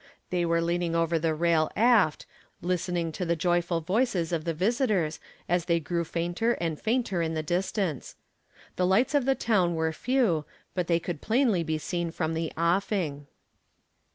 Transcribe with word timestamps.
They 0.31 0.47
were 0.47 0.63
leaning 0.63 0.95
over 0.95 1.19
the 1.19 1.35
rail 1.35 1.69
aft 1.75 2.25
listening 2.59 3.11
to 3.11 3.23
the 3.23 3.35
jovial 3.35 3.81
voices 3.81 4.31
of 4.33 4.45
the 4.45 4.53
visitors 4.55 5.19
as 5.47 5.65
they 5.65 5.79
grew 5.79 6.03
fainter 6.03 6.53
and 6.53 6.81
fainter 6.81 7.21
in 7.21 7.35
the 7.35 7.43
distance. 7.43 8.15
The 8.77 8.87
lights 8.87 9.13
of 9.13 9.25
the 9.25 9.35
town 9.35 9.75
were 9.75 9.93
few, 9.93 10.45
but 10.73 10.87
they 10.87 10.99
could 10.99 11.21
plainly 11.21 11.61
be 11.63 11.77
seen 11.77 12.09
from 12.09 12.33
the 12.33 12.51
offing. 12.57 13.27